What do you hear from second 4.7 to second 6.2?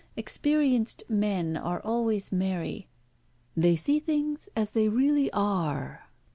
they really are.